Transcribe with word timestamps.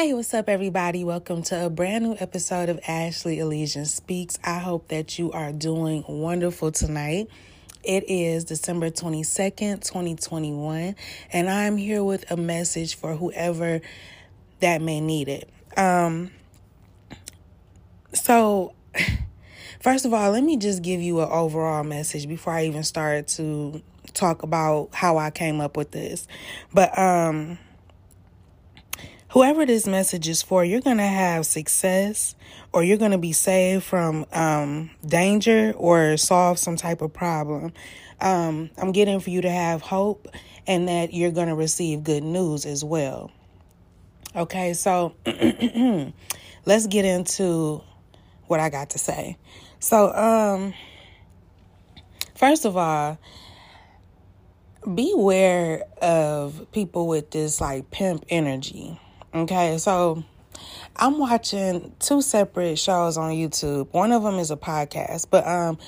Hey, 0.00 0.14
what's 0.14 0.32
up, 0.32 0.48
everybody? 0.48 1.04
Welcome 1.04 1.42
to 1.42 1.66
a 1.66 1.68
brand 1.68 2.04
new 2.04 2.16
episode 2.18 2.70
of 2.70 2.80
Ashley 2.88 3.38
Elysian 3.38 3.84
Speaks. 3.84 4.38
I 4.42 4.58
hope 4.58 4.88
that 4.88 5.18
you 5.18 5.30
are 5.32 5.52
doing 5.52 6.04
wonderful 6.08 6.72
tonight. 6.72 7.28
It 7.84 8.08
is 8.08 8.44
December 8.44 8.88
22nd, 8.88 9.84
2021, 9.86 10.96
and 11.34 11.50
I'm 11.50 11.76
here 11.76 12.02
with 12.02 12.30
a 12.30 12.38
message 12.38 12.96
for 12.96 13.14
whoever 13.14 13.82
that 14.60 14.80
may 14.80 15.02
need 15.02 15.28
it. 15.28 15.50
Um, 15.76 16.30
so, 18.14 18.72
first 19.80 20.06
of 20.06 20.14
all, 20.14 20.30
let 20.30 20.42
me 20.42 20.56
just 20.56 20.80
give 20.80 21.02
you 21.02 21.20
an 21.20 21.28
overall 21.30 21.84
message 21.84 22.26
before 22.26 22.54
I 22.54 22.64
even 22.64 22.84
start 22.84 23.28
to 23.28 23.82
talk 24.14 24.44
about 24.44 24.94
how 24.94 25.18
I 25.18 25.30
came 25.30 25.60
up 25.60 25.76
with 25.76 25.90
this. 25.90 26.26
But, 26.72 26.98
um, 26.98 27.58
whoever 29.30 29.64
this 29.64 29.86
message 29.86 30.28
is 30.28 30.42
for, 30.42 30.64
you're 30.64 30.80
going 30.80 30.98
to 30.98 31.02
have 31.02 31.46
success 31.46 32.34
or 32.72 32.82
you're 32.82 32.98
going 32.98 33.12
to 33.12 33.18
be 33.18 33.32
saved 33.32 33.84
from 33.84 34.26
um, 34.32 34.90
danger 35.06 35.72
or 35.76 36.16
solve 36.16 36.58
some 36.58 36.76
type 36.76 37.00
of 37.00 37.12
problem. 37.12 37.72
Um, 38.20 38.70
I'm 38.76 38.92
getting 38.92 39.20
for 39.20 39.30
you 39.30 39.40
to 39.42 39.50
have 39.50 39.82
hope 39.82 40.28
and 40.66 40.88
that 40.88 41.14
you're 41.14 41.30
going 41.30 41.48
to 41.48 41.54
receive 41.54 42.04
good 42.04 42.22
news 42.22 42.66
as 42.66 42.84
well. 42.84 43.30
Okay, 44.36 44.74
so 44.74 45.14
let's 46.66 46.86
get 46.86 47.04
into 47.04 47.82
what 48.46 48.60
I 48.60 48.68
got 48.68 48.90
to 48.90 48.98
say. 48.98 49.36
So, 49.78 50.12
um, 50.12 50.74
first 52.36 52.64
of 52.64 52.76
all, 52.76 53.18
beware 54.94 55.84
of 56.02 56.66
people 56.72 57.06
with 57.08 57.30
this 57.30 57.60
like 57.60 57.90
pimp 57.90 58.24
energy 58.28 59.00
Okay, 59.32 59.78
so 59.78 60.24
I'm 60.96 61.20
watching 61.20 61.94
two 62.00 62.20
separate 62.20 62.80
shows 62.80 63.16
on 63.16 63.30
YouTube. 63.30 63.92
One 63.92 64.10
of 64.10 64.24
them 64.24 64.40
is 64.40 64.50
a 64.50 64.56
podcast, 64.56 65.28
but 65.30 65.46
um, 65.46 65.78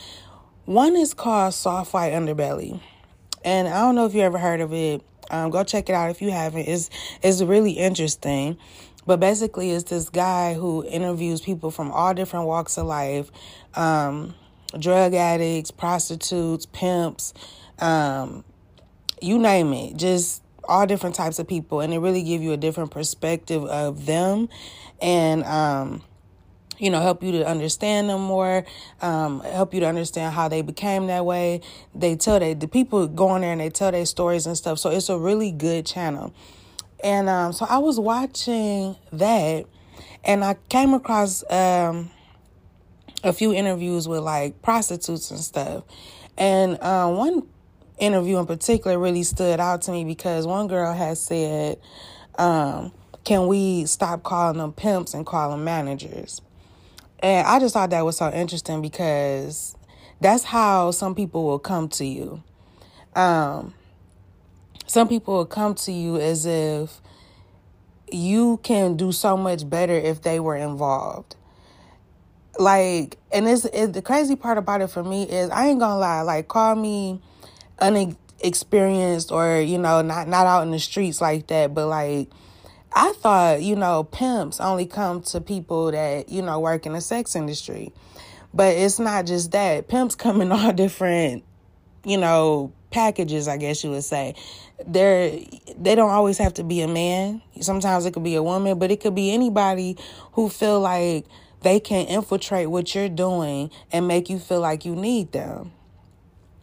one 0.65 0.95
is 0.95 1.13
called 1.13 1.53
Soft 1.53 1.93
White 1.93 2.13
Underbelly, 2.13 2.81
and 3.45 3.67
I 3.67 3.81
don't 3.81 3.97
know 3.97 4.07
if 4.07 4.15
you 4.15 4.21
ever 4.21 4.39
heard 4.39 4.61
of 4.61 4.73
it. 4.73 5.03
Um, 5.29 5.51
go 5.51 5.65
check 5.65 5.89
it 5.89 5.93
out 5.93 6.09
if 6.11 6.23
you 6.23 6.31
haven't. 6.31 6.69
It's 6.69 6.89
it's 7.21 7.43
really 7.43 7.73
interesting. 7.73 8.59
But 9.07 9.19
basically, 9.19 9.73
it's 9.73 9.91
this 9.91 10.09
guy 10.09 10.55
who 10.55 10.85
interviews 10.87 11.41
people 11.41 11.73
from 11.73 11.91
all 11.91 12.15
different 12.15 12.47
walks 12.47 12.79
of 12.79 12.87
life, 12.87 13.33
um, 13.75 14.37
drug 14.79 15.15
addicts, 15.15 15.73
prostitutes, 15.73 16.67
pimps, 16.67 17.35
um, 17.81 18.45
you 19.21 19.41
name 19.41 19.73
it. 19.73 19.97
Just 19.97 20.42
all 20.65 20.87
different 20.87 21.15
types 21.15 21.39
of 21.39 21.49
people 21.49 21.81
and 21.81 21.93
it 21.93 21.99
really 21.99 22.23
give 22.23 22.43
you 22.43 22.53
a 22.53 22.57
different 22.57 22.91
perspective 22.91 23.65
of 23.65 24.07
them 24.07 24.49
and 25.01 25.45
um 25.45 26.03
you 26.79 26.91
know 26.91 27.01
help 27.01 27.23
you 27.23 27.33
to 27.33 27.47
understand 27.47 28.09
them 28.09 28.21
more 28.21 28.65
um 29.01 29.41
help 29.41 29.75
you 29.75 29.81
to 29.81 29.87
understand 29.87 30.35
how 30.35 30.49
they 30.49 30.63
became 30.63 31.07
that 31.07 31.25
way. 31.25 31.61
They 31.95 32.17
tell 32.17 32.41
they 32.41 32.55
the 32.55 32.69
people 32.69 33.07
go 33.07 33.29
on 33.29 33.43
there 33.43 33.53
and 33.53 33.61
they 33.61 33.71
tell 33.71 33.93
their 33.93 34.07
stories 34.07 34.47
and 34.47 34.57
stuff. 34.57 34.79
So 34.79 34.91
it's 34.91 35.09
a 35.09 35.19
really 35.19 35.51
good 35.51 35.87
channel. 35.87 36.35
And 37.05 37.29
um 37.29 37.53
so 37.53 37.67
i 37.69 37.79
was 37.79 37.99
watching 37.99 38.97
that 39.13 39.67
and 40.25 40.45
i 40.45 40.55
came 40.69 40.95
across 40.95 41.45
um 41.51 42.11
a 43.25 43.33
few 43.33 43.53
interviews 43.53 44.09
with 44.09 44.21
like 44.21 44.63
prostitutes 44.63 45.31
and 45.31 45.41
stuff. 45.41 45.85
And 46.37 46.79
uh, 46.81 47.09
one 47.13 47.47
interview 47.99 48.39
in 48.39 48.47
particular 48.47 48.99
really 48.99 49.23
stood 49.23 49.61
out 49.61 49.83
to 49.83 49.93
me 49.93 50.05
because 50.05 50.47
one 50.47 50.67
girl 50.67 50.93
had 50.93 51.19
said, 51.19 51.79
um, 52.39 52.93
Can 53.25 53.47
we 53.47 53.87
stop 53.87 54.23
calling 54.23 54.59
them 54.59 54.73
pimps 54.73 55.15
and 55.15 55.27
call 55.27 55.51
them 55.51 55.65
managers? 55.65 56.41
And 57.21 57.47
I 57.47 57.61
just 57.61 57.75
thought 57.75 57.91
that 57.91 58.05
was 58.05 58.17
so 58.17 58.31
interesting 58.31 58.83
because 58.83 59.77
that's 60.21 60.45
how 60.45 60.91
some 60.91 61.15
people 61.15 61.45
will 61.45 61.59
come 61.59 61.89
to 61.91 62.05
you. 62.05 62.43
Um, 63.15 63.75
some 64.87 65.09
people 65.09 65.35
will 65.35 65.47
come 65.47 65.75
to 65.77 65.93
you 65.93 66.17
as 66.17 66.47
if 66.47 67.01
you 68.11 68.59
can 68.63 68.97
do 68.97 69.13
so 69.13 69.37
much 69.37 69.69
better 69.69 69.95
if 69.95 70.23
they 70.23 70.41
were 70.41 70.57
involved. 70.57 71.37
Like, 72.59 73.17
and 73.33 73.49
it's 73.49 73.65
it, 73.67 73.95
the 73.95 74.03
crazy 74.03 74.37
part 74.37 74.59
about 74.59 74.83
it 74.83 74.89
for 74.89 75.03
me 75.03 75.23
is 75.23 75.49
I 75.51 75.69
ain't 75.69 75.81
gonna 75.81 75.99
lie. 75.99 76.21
Like, 76.21 76.49
call 76.49 76.75
me 76.75 77.23
unexperienced 77.83 79.33
or 79.33 79.61
you 79.61 79.79
know 79.79 80.01
not 80.03 80.29
not 80.29 80.47
out 80.47 80.63
in 80.63 80.71
the 80.71 80.79
streets 80.79 81.21
like 81.21 81.49
that 81.49 81.75
but 81.75 81.87
like 81.87 82.29
i 82.95 83.13
thought 83.15 83.63
you 83.63 83.77
know 83.77 84.05
pimps 84.05 84.61
only 84.61 84.87
come 84.87 85.21
to 85.23 85.41
people 85.41 85.91
that 85.91 86.29
you 86.29 86.41
know 86.41 86.59
work 86.61 86.87
in 86.87 86.93
the 86.93 87.01
sex 87.01 87.35
industry. 87.37 87.93
But 88.55 88.77
it's 88.77 88.99
not 88.99 89.27
just 89.27 89.53
that. 89.53 89.89
Pimps 89.89 90.15
come 90.25 90.41
in 90.41 90.53
all 90.53 90.73
different 90.73 91.45
you 92.05 92.19
know 92.19 92.73
packages 92.91 93.49
i 93.49 93.57
guess 93.57 93.83
you 93.85 93.91
would 93.91 94.05
say. 94.05 94.35
They're 94.87 95.39
they 95.79 95.95
don't 95.95 96.11
always 96.11 96.39
have 96.39 96.55
to 96.55 96.65
be 96.65 96.83
a 96.83 96.89
man. 96.89 97.43
Sometimes 97.61 98.05
it 98.05 98.13
could 98.13 98.25
be 98.25 98.35
a 98.35 98.43
woman 98.43 98.79
but 98.79 98.91
it 98.91 99.01
could 99.01 99.15
be 99.15 99.33
anybody 99.33 99.97
who 100.33 100.49
feel 100.49 100.81
like 100.81 101.27
they 101.63 101.79
can 101.79 102.07
infiltrate 102.07 102.69
what 102.69 102.95
you're 102.95 103.09
doing 103.09 103.71
and 103.93 104.09
make 104.09 104.29
you 104.29 104.39
feel 104.39 104.61
like 104.61 104.85
you 104.85 104.97
need 104.97 105.33
them. 105.33 105.73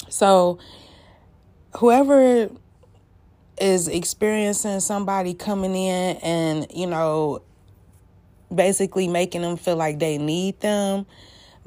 So 0.09 0.59
whoever 1.78 2.50
is 3.59 3.88
experiencing 3.88 4.80
somebody 4.80 5.34
coming 5.34 5.75
in 5.75 6.18
and, 6.18 6.68
you 6.74 6.88
know, 6.88 7.41
basically 8.53 9.07
making 9.07 9.41
them 9.41 9.57
feel 9.57 9.75
like 9.75 10.00
they 10.00 10.18
need 10.18 10.59
them, 10.62 11.06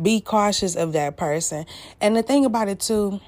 be 0.01 0.21
cautious 0.21 0.75
of 0.75 0.93
that 0.95 1.17
person. 1.17 1.67
And 2.01 2.17
the 2.17 2.23
thing 2.23 2.45
about 2.45 2.69
it 2.69 2.81
too, 2.81 3.21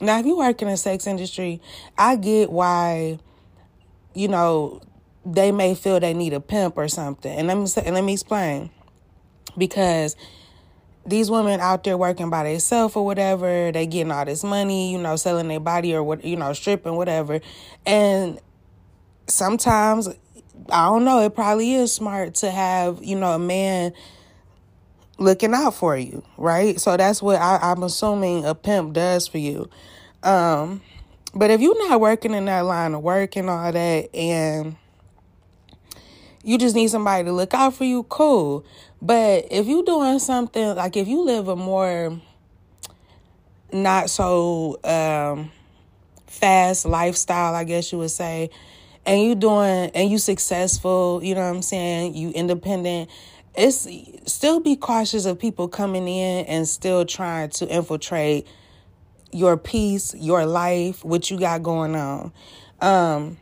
now 0.00 0.18
if 0.18 0.26
you 0.26 0.36
work 0.36 0.60
in 0.62 0.68
the 0.68 0.76
sex 0.76 1.06
industry, 1.06 1.60
I 1.96 2.16
get 2.16 2.50
why, 2.50 3.18
you 4.14 4.28
know, 4.28 4.80
they 5.24 5.52
may 5.52 5.74
feel 5.74 6.00
they 6.00 6.14
need 6.14 6.32
a 6.32 6.40
pimp 6.40 6.76
or 6.76 6.88
something. 6.88 7.36
And 7.36 7.48
let 7.48 7.56
me 7.56 7.66
and 7.84 7.94
let 7.94 8.04
me 8.04 8.12
explain. 8.12 8.70
Because 9.58 10.16
these 11.06 11.30
women 11.30 11.60
out 11.60 11.84
there 11.84 11.96
working 11.96 12.30
by 12.30 12.44
themselves 12.44 12.96
or 12.96 13.04
whatever, 13.04 13.70
they 13.72 13.86
getting 13.86 14.12
all 14.12 14.24
this 14.24 14.42
money, 14.42 14.92
you 14.92 14.98
know, 14.98 15.16
selling 15.16 15.48
their 15.48 15.60
body 15.60 15.94
or 15.94 16.02
what, 16.02 16.24
you 16.24 16.36
know, 16.36 16.52
stripping, 16.52 16.96
whatever. 16.96 17.40
And 17.84 18.40
sometimes, 19.26 20.08
I 20.70 20.86
don't 20.86 21.04
know, 21.04 21.20
it 21.20 21.34
probably 21.34 21.74
is 21.74 21.92
smart 21.92 22.34
to 22.36 22.50
have, 22.50 23.02
you 23.02 23.16
know, 23.16 23.32
a 23.32 23.38
man 23.38 23.92
looking 25.18 25.54
out 25.54 25.74
for 25.74 25.96
you, 25.96 26.22
right? 26.36 26.80
So 26.80 26.96
that's 26.96 27.22
what 27.22 27.40
I, 27.40 27.58
I'm 27.62 27.82
assuming 27.82 28.44
a 28.44 28.54
pimp 28.54 28.92
does 28.92 29.28
for 29.28 29.38
you. 29.38 29.70
Um, 30.22 30.82
but 31.34 31.50
if 31.50 31.60
you're 31.60 31.88
not 31.88 32.00
working 32.00 32.34
in 32.34 32.46
that 32.46 32.60
line 32.60 32.94
of 32.94 33.02
work 33.02 33.36
and 33.36 33.48
all 33.48 33.70
that, 33.70 34.14
and 34.14 34.76
you 36.46 36.58
just 36.58 36.76
need 36.76 36.88
somebody 36.88 37.24
to 37.24 37.32
look 37.32 37.54
out 37.54 37.74
for 37.74 37.82
you, 37.82 38.04
cool. 38.04 38.64
But 39.02 39.48
if 39.50 39.66
you 39.66 39.84
doing 39.84 40.20
something 40.20 40.76
like 40.76 40.96
if 40.96 41.08
you 41.08 41.22
live 41.22 41.48
a 41.48 41.56
more 41.56 42.20
not 43.72 44.10
so 44.10 44.78
um, 44.84 45.50
fast 46.28 46.86
lifestyle, 46.86 47.52
I 47.52 47.64
guess 47.64 47.90
you 47.90 47.98
would 47.98 48.12
say, 48.12 48.50
and 49.04 49.20
you 49.20 49.34
doing 49.34 49.90
and 49.92 50.08
you 50.08 50.18
successful, 50.18 51.20
you 51.20 51.34
know 51.34 51.40
what 51.40 51.56
I'm 51.56 51.62
saying? 51.62 52.14
You 52.14 52.30
independent. 52.30 53.10
It's 53.56 53.88
still 54.26 54.60
be 54.60 54.76
cautious 54.76 55.26
of 55.26 55.40
people 55.40 55.66
coming 55.66 56.06
in 56.06 56.46
and 56.46 56.68
still 56.68 57.04
trying 57.04 57.50
to 57.50 57.66
infiltrate 57.66 58.46
your 59.32 59.56
peace, 59.56 60.14
your 60.14 60.46
life, 60.46 61.04
what 61.04 61.28
you 61.28 61.40
got 61.40 61.64
going 61.64 61.96
on. 61.96 62.32
Um, 62.80 63.38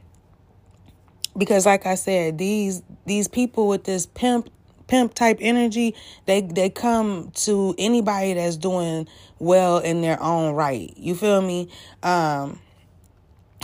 because 1.36 1.66
like 1.66 1.86
I 1.86 1.94
said, 1.94 2.38
these 2.38 2.82
these 3.06 3.28
people 3.28 3.68
with 3.68 3.84
this 3.84 4.06
pimp 4.06 4.50
pimp 4.86 5.14
type 5.14 5.38
energy, 5.40 5.94
they 6.26 6.40
they 6.42 6.70
come 6.70 7.30
to 7.34 7.74
anybody 7.78 8.34
that's 8.34 8.56
doing 8.56 9.08
well 9.38 9.78
in 9.78 10.00
their 10.02 10.22
own 10.22 10.54
right. 10.54 10.92
You 10.96 11.14
feel 11.14 11.40
me? 11.40 11.68
Um 12.02 12.60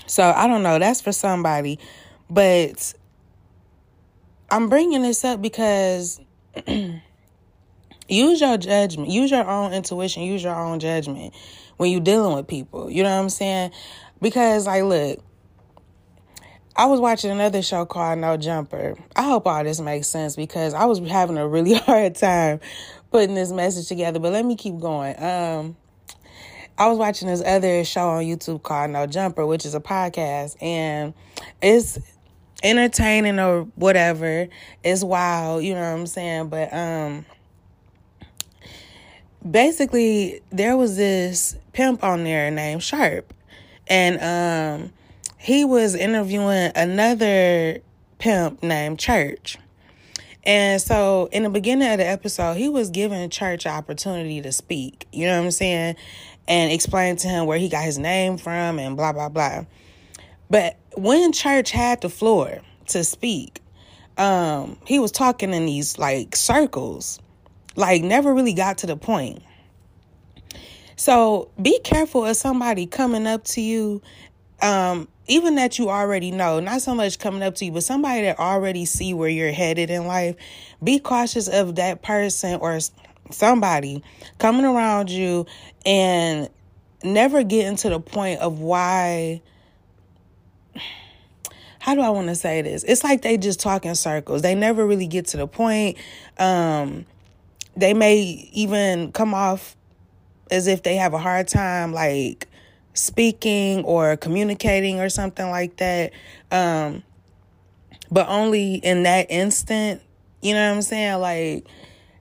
so 0.07 0.25
I 0.25 0.47
don't 0.47 0.63
know, 0.63 0.79
that's 0.79 1.01
for 1.01 1.13
somebody, 1.13 1.79
but 2.29 2.95
I'm 4.51 4.69
bringing 4.69 5.03
this 5.03 5.25
up 5.25 5.41
because 5.41 6.21
use 8.09 8.41
your 8.41 8.59
judgment, 8.59 9.09
use 9.09 9.31
your 9.31 9.49
own 9.49 9.73
intuition, 9.73 10.25
use 10.25 10.43
your 10.43 10.57
own 10.57 10.81
judgment 10.81 11.33
when 11.77 11.93
you're 11.93 12.01
dealing 12.01 12.35
with 12.35 12.49
people. 12.49 12.91
You 12.91 13.05
know 13.05 13.15
what 13.15 13.23
I'm 13.23 13.29
saying? 13.29 13.71
Because 14.21 14.67
like 14.67 14.83
look, 14.83 15.23
I 16.77 16.87
was 16.87 17.01
watching 17.01 17.31
another 17.31 17.63
show 17.63 17.85
called 17.85 18.19
No 18.19 18.37
Jumper. 18.37 18.97
I 19.17 19.23
hope 19.23 19.47
all 19.47 19.63
this 19.65 19.81
makes 19.81 20.09
sense 20.09 20.37
because 20.37 20.73
I 20.73 20.85
was 20.87 20.99
having 21.01 21.37
a 21.37 21.47
really 21.47 21.75
hard 21.87 22.15
time 22.15 22.61
putting 23.11 23.35
this 23.35 23.51
message 23.51 23.89
together, 23.89 24.19
but 24.19 24.33
let 24.33 24.45
me 24.45 24.57
keep 24.57 24.79
going. 24.79 25.21
Um, 25.23 25.77
I 26.79 26.89
was 26.89 26.97
watching 26.97 27.29
this 27.29 27.43
other 27.45 27.85
show 27.85 28.09
on 28.09 28.25
YouTube 28.25 28.63
called 28.63 28.91
No 28.91 29.07
Jumper, 29.07 29.45
which 29.45 29.67
is 29.67 29.75
a 29.75 29.81
podcast, 29.81 30.57
and 30.63 31.13
it's 31.61 31.99
entertaining 32.63 33.39
or 33.39 33.63
whatever. 33.75 34.49
It's 34.83 35.03
wild, 35.03 35.65
you 35.65 35.75
know 35.75 35.81
what 35.81 36.01
I'm 36.01 36.07
saying? 36.07 36.49
But 36.49 36.73
um 36.73 37.25
basically 39.49 40.41
there 40.51 40.77
was 40.77 40.97
this 40.97 41.57
pimp 41.73 42.05
on 42.05 42.25
there 42.25 42.51
named 42.51 42.83
Sharp. 42.83 43.33
And 43.87 44.83
um 44.83 44.93
he 45.41 45.65
was 45.65 45.95
interviewing 45.95 46.71
another 46.77 47.79
pimp 48.19 48.63
named 48.63 48.99
Church. 48.99 49.57
And 50.45 50.81
so 50.83 51.31
in 51.33 51.45
the 51.45 51.51
beginning 51.51 51.91
of 51.91 51.97
the 51.97 52.07
episode, 52.07 52.59
he 52.59 52.69
was 52.69 52.91
giving 52.91 53.31
Church 53.31 53.67
opportunity 53.67 54.43
to 54.43 54.53
speak. 54.53 55.09
You 55.13 55.27
know 55.27 55.39
what 55.39 55.47
I'm 55.47 55.51
saying? 55.51 55.97
And 56.47 56.71
explain 56.71 57.17
to 57.17 57.29
him 57.29 57.47
where 57.47 57.57
he 57.57 57.71
got 57.71 57.85
his 57.85 57.99
name 57.99 58.37
from 58.37 58.79
and 58.79 58.99
blah 58.99 59.13
blah 59.15 59.31
blah. 59.31 59.65
But 60.51 60.77
when 60.95 61.33
Church 61.33 61.71
had 61.71 62.03
the 62.03 62.11
floor 62.11 62.61
to 62.89 63.03
speak, 63.03 63.63
um, 64.19 64.77
he 64.85 64.99
was 64.99 65.11
talking 65.11 65.55
in 65.55 65.65
these 65.65 65.99
like 65.99 66.37
circles, 66.37 67.19
like 67.77 68.03
never 68.03 68.35
really 68.35 68.55
got 68.55 68.79
to 68.79 68.87
the 68.87 68.97
point. 68.97 69.43
So 70.97 71.49
be 71.61 71.79
careful 71.79 72.27
of 72.27 72.37
somebody 72.37 72.85
coming 72.85 73.27
up 73.27 73.45
to 73.45 73.63
you 73.63 74.03
um, 74.63 75.09
even 75.27 75.55
that 75.57 75.79
you 75.79 75.91
already 75.91 76.31
know, 76.31 76.61
not 76.61 76.83
so 76.83 76.95
much 76.95 77.19
coming 77.19 77.43
up 77.43 77.55
to 77.57 77.65
you, 77.65 77.73
but 77.73 77.85
somebody 77.85 78.23
that 78.23 78.39
already 78.39 78.85
see 78.85 79.15
where 79.15 79.29
you're 79.29 79.53
headed 79.53 79.91
in 79.91 80.07
life, 80.07 80.37
be 80.83 80.99
cautious 80.99 81.49
of 81.49 81.77
that 81.77 82.03
person 82.03 82.59
or 82.61 82.79
somebody 83.31 84.03
coming 84.39 84.65
around 84.65 85.11
you 85.11 85.47
and 85.87 86.49
never 87.03 87.43
getting 87.43 87.77
to 87.77 87.89
the 87.89 88.01
point 88.01 88.41
of 88.41 88.61
why 88.61 89.41
how 91.79 91.95
do 91.95 92.03
I 92.03 92.11
want 92.11 92.29
to 92.29 92.35
say 92.35 92.61
this? 92.61 92.85
It's 92.85 93.03
like 93.03 93.23
they 93.23 93.39
just 93.39 93.59
talk 93.59 93.87
in 93.87 93.95
circles. 93.95 94.43
They 94.43 94.55
never 94.55 94.87
really 94.87 95.07
get 95.07 95.29
to 95.29 95.39
the 95.39 95.47
point. 95.47 95.97
Um, 96.39 97.07
they 97.75 97.95
may 97.95 98.51
even 98.53 99.13
come 99.13 99.33
off 99.33 99.77
as 100.51 100.67
if 100.67 100.83
they 100.83 100.97
have 100.97 101.15
a 101.15 101.19
hard 101.19 101.49
time 101.49 101.93
like 101.93 102.47
speaking 103.01 103.83
or 103.85 104.17
communicating 104.17 105.01
or 105.01 105.09
something 105.09 105.49
like 105.49 105.77
that. 105.79 106.13
Um, 106.51 107.03
but 108.11 108.29
only 108.29 108.75
in 108.75 109.05
that 109.05 109.27
instant, 109.31 110.03
you 110.43 110.55
know 110.55 110.69
what 110.69 110.77
I'm 110.77 110.83
saying? 110.83 111.21
Like 111.21 111.67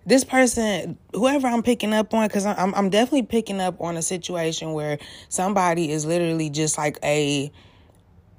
this 0.05 0.23
person, 0.23 0.97
whoever 1.13 1.47
I'm 1.47 1.63
picking 1.63 1.93
up 1.93 2.13
on, 2.13 2.27
because 2.27 2.45
I'm 2.45 2.73
I'm 2.73 2.89
definitely 2.89 3.23
picking 3.23 3.59
up 3.59 3.81
on 3.81 3.97
a 3.97 4.01
situation 4.01 4.73
where 4.73 4.99
somebody 5.27 5.91
is 5.91 6.05
literally 6.05 6.49
just 6.49 6.77
like 6.77 6.97
a 7.03 7.51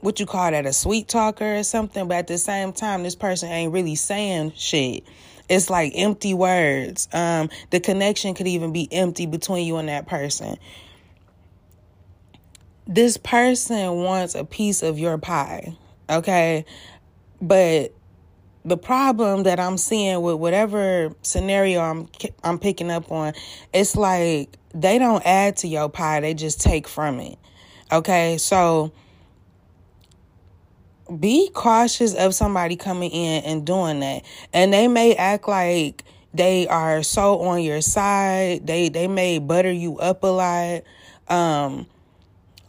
what 0.00 0.18
you 0.18 0.24
call 0.24 0.50
that 0.50 0.64
a 0.64 0.72
sweet 0.72 1.08
talker 1.08 1.56
or 1.56 1.62
something, 1.62 2.08
but 2.08 2.16
at 2.16 2.26
the 2.26 2.38
same 2.38 2.72
time, 2.72 3.02
this 3.02 3.14
person 3.14 3.50
ain't 3.50 3.72
really 3.72 3.94
saying 3.96 4.52
shit. 4.56 5.04
It's 5.50 5.68
like 5.68 5.92
empty 5.94 6.32
words. 6.32 7.08
Um, 7.12 7.50
the 7.70 7.80
connection 7.80 8.34
could 8.34 8.46
even 8.46 8.72
be 8.72 8.88
empty 8.90 9.26
between 9.26 9.66
you 9.66 9.76
and 9.76 9.88
that 9.88 10.06
person 10.06 10.56
this 12.86 13.16
person 13.16 14.02
wants 14.02 14.34
a 14.34 14.44
piece 14.44 14.82
of 14.82 14.98
your 14.98 15.18
pie, 15.18 15.76
okay? 16.08 16.64
But 17.40 17.92
the 18.64 18.76
problem 18.76 19.44
that 19.44 19.58
I'm 19.58 19.78
seeing 19.78 20.20
with 20.20 20.36
whatever 20.36 21.14
scenario 21.22 21.80
I'm 21.80 22.08
I'm 22.44 22.58
picking 22.58 22.90
up 22.90 23.10
on, 23.10 23.32
it's 23.72 23.96
like 23.96 24.56
they 24.74 24.98
don't 24.98 25.24
add 25.24 25.56
to 25.58 25.68
your 25.68 25.88
pie, 25.88 26.20
they 26.20 26.34
just 26.34 26.60
take 26.60 26.86
from 26.86 27.20
it. 27.20 27.38
Okay? 27.90 28.38
So 28.38 28.92
be 31.18 31.50
cautious 31.50 32.14
of 32.14 32.34
somebody 32.34 32.76
coming 32.76 33.10
in 33.10 33.44
and 33.44 33.66
doing 33.66 34.00
that. 34.00 34.24
And 34.52 34.72
they 34.72 34.88
may 34.88 35.14
act 35.14 35.48
like 35.48 36.04
they 36.32 36.68
are 36.68 37.02
so 37.02 37.40
on 37.40 37.62
your 37.62 37.80
side. 37.80 38.66
They 38.66 38.88
they 38.88 39.08
may 39.08 39.38
butter 39.38 39.72
you 39.72 39.98
up 39.98 40.22
a 40.22 40.26
lot. 40.26 40.82
Um 41.28 41.86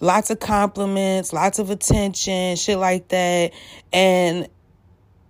lots 0.01 0.29
of 0.29 0.39
compliments, 0.39 1.31
lots 1.31 1.59
of 1.59 1.69
attention, 1.69 2.57
shit 2.57 2.77
like 2.77 3.07
that. 3.09 3.53
And 3.93 4.49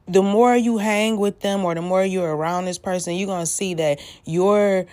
the 0.07 0.23
more 0.23 0.55
you 0.55 0.77
hang 0.77 1.17
with 1.17 1.41
them 1.41 1.63
or 1.63 1.75
the 1.75 1.81
more 1.81 2.03
you're 2.03 2.35
around 2.35 2.65
this 2.65 2.79
person, 2.79 3.15
you're 3.15 3.27
going 3.27 3.43
to 3.43 3.51
see 3.51 3.75
that 3.75 3.99
you're 4.25 4.85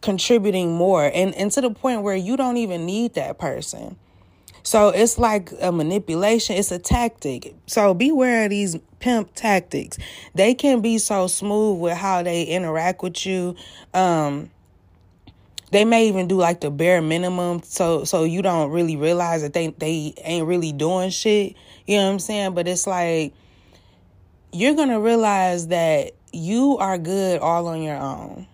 contributing 0.00 0.74
more 0.74 1.10
and, 1.14 1.34
and 1.34 1.50
to 1.52 1.60
the 1.60 1.70
point 1.70 2.02
where 2.02 2.16
you 2.16 2.36
don't 2.36 2.56
even 2.56 2.84
need 2.84 3.14
that 3.14 3.38
person. 3.38 3.96
So 4.62 4.88
it's 4.88 5.16
like 5.16 5.52
a 5.60 5.70
manipulation, 5.70 6.56
it's 6.56 6.72
a 6.72 6.78
tactic. 6.80 7.54
So 7.66 7.94
beware 7.94 8.44
of 8.44 8.50
these 8.50 8.76
pimp 8.98 9.32
tactics. 9.34 9.96
They 10.34 10.54
can 10.54 10.80
be 10.80 10.98
so 10.98 11.28
smooth 11.28 11.80
with 11.80 11.96
how 11.96 12.24
they 12.24 12.42
interact 12.42 13.02
with 13.02 13.24
you. 13.24 13.54
Um, 13.94 14.50
they 15.70 15.84
may 15.84 16.08
even 16.08 16.28
do 16.28 16.36
like 16.36 16.60
the 16.60 16.70
bare 16.70 17.02
minimum 17.02 17.62
so 17.62 18.04
so 18.04 18.24
you 18.24 18.42
don't 18.42 18.70
really 18.70 18.96
realize 18.96 19.42
that 19.42 19.52
they 19.52 19.68
they 19.68 20.14
ain't 20.18 20.46
really 20.46 20.72
doing 20.72 21.10
shit. 21.10 21.56
You 21.86 21.96
know 21.96 22.06
what 22.06 22.12
i'm 22.12 22.18
saying? 22.18 22.54
But 22.54 22.68
it's 22.68 22.86
like 22.86 23.34
you're 24.52 24.74
gonna 24.74 25.00
realize 25.00 25.68
that 25.68 26.12
you 26.32 26.78
are 26.78 26.98
good 26.98 27.40
all 27.40 27.66
on 27.68 27.82
your 27.82 27.96
own. 27.96 28.46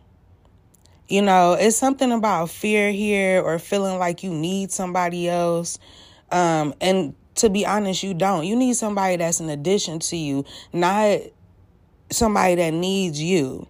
You 1.08 1.22
know 1.22 1.52
it's 1.52 1.76
something 1.76 2.12
about 2.12 2.50
fear 2.50 2.90
here 2.90 3.42
or 3.42 3.58
feeling 3.58 3.98
like 3.98 4.22
you 4.22 4.30
need 4.30 4.72
somebody 4.72 5.28
else. 5.28 5.78
Um 6.30 6.74
and 6.80 7.14
to 7.36 7.50
be 7.50 7.66
honest 7.66 8.02
you 8.02 8.14
don't. 8.14 8.46
You 8.46 8.56
need 8.56 8.74
somebody 8.76 9.16
that's 9.16 9.40
an 9.40 9.50
addition 9.50 9.98
to 10.00 10.16
you 10.16 10.44
not 10.72 11.20
somebody 12.10 12.54
that 12.54 12.70
needs 12.72 13.20
you 13.20 13.66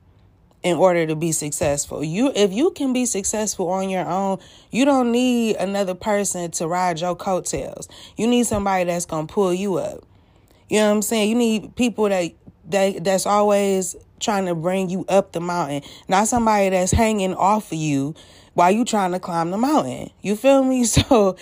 in 0.62 0.76
order 0.76 1.06
to 1.06 1.17
be 1.17 1.32
successful. 1.32 2.05
You 2.05 2.32
if 2.35 2.53
you 2.53 2.70
can 2.70 2.93
be 2.93 3.06
successful 3.06 3.69
on 3.69 3.91
your 3.91 4.06
own, 4.06 4.38
you 4.70 4.85
don't 4.85 5.11
need 5.11 5.56
another 5.56 5.94
person 5.94 6.50
to 6.53 6.67
ride 6.67 7.00
your 7.00 7.17
coattails. 7.17 7.88
You 8.17 8.26
need 8.26 8.47
somebody 8.47 8.85
that's 8.85 9.06
going 9.06 9.26
to 9.26 9.32
pull 9.32 9.53
you 9.53 9.76
up. 9.76 10.05
You 10.69 10.79
know 10.79 10.88
what 10.88 10.97
I'm 10.97 11.03
saying? 11.03 11.29
You 11.29 11.35
need 11.35 11.76
people 11.76 12.09
that 12.09 12.32
that 12.70 13.05
that's 13.05 13.26
always 13.26 13.97
trying 14.20 14.47
to 14.47 14.55
bring 14.55 14.88
you 14.88 15.05
up 15.09 15.32
the 15.32 15.41
mountain, 15.41 15.82
not 16.09 16.29
somebody 16.29 16.70
that's 16.70 16.93
hanging 16.93 17.35
off 17.35 17.73
of 17.73 17.79
you 17.79 18.14
while 18.55 18.70
you 18.70 18.85
trying 18.85 19.12
to 19.12 19.19
climb 19.19 19.50
the 19.50 19.59
mountain. 19.59 20.11
You 20.23 20.37
feel 20.37 20.62
me? 20.62 20.85
So 20.93 21.37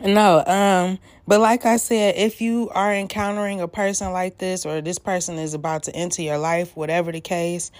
no, 0.00 0.44
um, 0.44 0.98
but 1.26 1.40
like 1.40 1.64
I 1.64 1.76
said, 1.76 2.16
if 2.16 2.40
you 2.40 2.70
are 2.70 2.92
encountering 2.92 3.60
a 3.60 3.68
person 3.68 4.12
like 4.12 4.38
this 4.38 4.66
or 4.66 4.80
this 4.80 4.98
person 4.98 5.38
is 5.38 5.54
about 5.54 5.84
to 5.84 5.96
enter 5.96 6.22
your 6.22 6.38
life, 6.38 6.76
whatever 6.76 7.12
the 7.12 7.20
case, 7.20 7.70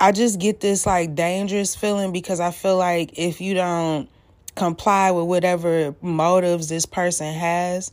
I 0.00 0.12
just 0.12 0.38
get 0.38 0.60
this 0.60 0.86
like 0.86 1.14
dangerous 1.14 1.74
feeling 1.74 2.12
because 2.12 2.40
I 2.40 2.50
feel 2.52 2.76
like 2.76 3.18
if 3.18 3.40
you 3.40 3.54
don't 3.54 4.08
comply 4.54 5.10
with 5.10 5.26
whatever 5.26 5.94
motives 6.02 6.68
this 6.68 6.86
person 6.86 7.32
has, 7.34 7.90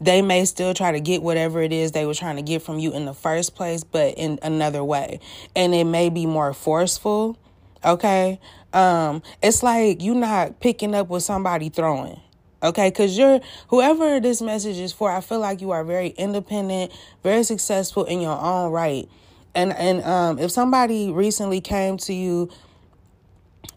they 0.00 0.20
may 0.20 0.44
still 0.44 0.74
try 0.74 0.92
to 0.92 1.00
get 1.00 1.22
whatever 1.22 1.62
it 1.62 1.72
is 1.72 1.92
they 1.92 2.04
were 2.04 2.14
trying 2.14 2.36
to 2.36 2.42
get 2.42 2.62
from 2.62 2.78
you 2.78 2.92
in 2.92 3.06
the 3.06 3.14
first 3.14 3.54
place, 3.54 3.84
but 3.84 4.14
in 4.18 4.38
another 4.42 4.84
way. 4.84 5.20
And 5.54 5.74
it 5.74 5.84
may 5.84 6.10
be 6.10 6.26
more 6.26 6.52
forceful. 6.52 7.38
Okay. 7.84 8.40
Um, 8.72 9.22
it's 9.42 9.62
like 9.62 10.02
you're 10.02 10.14
not 10.14 10.60
picking 10.60 10.94
up 10.94 11.08
what 11.08 11.20
somebody 11.20 11.68
throwing. 11.68 12.20
Okay, 12.62 12.88
because 12.88 13.16
you're 13.16 13.40
whoever 13.68 14.18
this 14.18 14.40
message 14.42 14.78
is 14.78 14.92
for, 14.92 15.10
I 15.10 15.20
feel 15.20 15.38
like 15.38 15.60
you 15.60 15.70
are 15.70 15.84
very 15.84 16.08
independent, 16.08 16.90
very 17.22 17.42
successful 17.42 18.04
in 18.04 18.20
your 18.20 18.38
own 18.38 18.72
right. 18.72 19.08
And 19.54 19.72
and 19.72 20.02
um 20.04 20.38
if 20.38 20.50
somebody 20.50 21.10
recently 21.10 21.60
came 21.60 21.96
to 21.98 22.12
you 22.12 22.50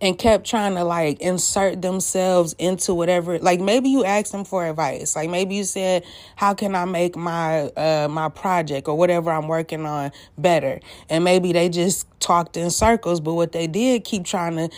and 0.02 0.18
kept 0.18 0.46
trying 0.46 0.76
to 0.76 0.84
like 0.84 1.20
insert 1.20 1.82
themselves 1.82 2.54
into 2.58 2.94
whatever 2.94 3.40
like 3.40 3.60
maybe 3.60 3.90
you 3.90 4.06
asked 4.06 4.32
them 4.32 4.46
for 4.46 4.66
advice. 4.66 5.16
Like 5.16 5.30
maybe 5.30 5.56
you 5.56 5.64
said 5.64 6.06
how 6.36 6.54
can 6.54 6.76
i 6.76 6.86
make 6.86 7.16
my 7.16 7.64
uh 7.70 8.08
my 8.10 8.30
project 8.30 8.88
or 8.88 8.98
whatever 8.98 9.32
i'm 9.32 9.48
working 9.48 9.86
on 9.86 10.12
better? 10.38 10.80
And 11.10 11.24
maybe 11.24 11.52
they 11.52 11.70
just 11.70 12.08
talked 12.20 12.58
in 12.58 12.70
circles 12.70 13.20
but 13.20 13.34
what 13.34 13.52
they 13.52 13.68
did 13.68 14.04
keep 14.04 14.26
trying 14.26 14.56
to 14.56 14.70